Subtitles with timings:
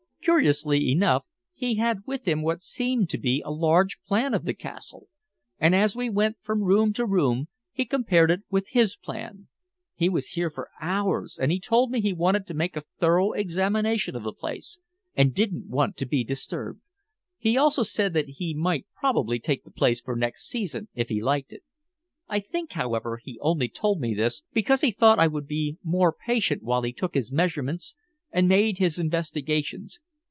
[0.23, 1.25] "Curiously enough
[1.55, 5.07] he had with him what seemed to be a large plan of the castle,
[5.57, 9.47] and as we went from room to room he compared it with his plan.
[9.95, 14.15] He was here for hours, and told me he wanted to make a thorough examination
[14.15, 14.77] of the place
[15.15, 16.81] and didn't want to be disturbed.
[17.39, 21.19] He also said that he might probably take the place for next season, if he
[21.23, 21.63] liked it.
[22.29, 26.13] I think, however, he only told me this because he thought I would be more
[26.13, 27.95] patient while he took his measurements
[28.31, 29.99] and made his investigations.